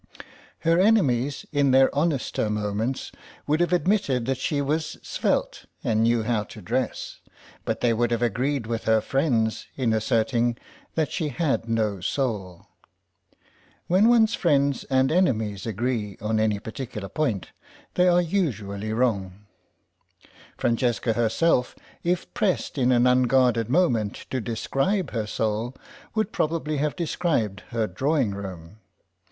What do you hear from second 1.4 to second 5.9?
in their honester moments, would have admitted that she was svelte